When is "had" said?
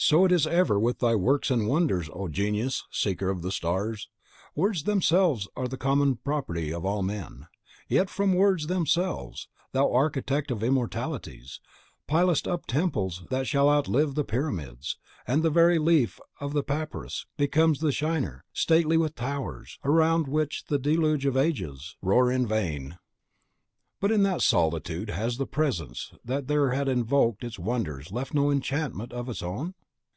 26.70-26.88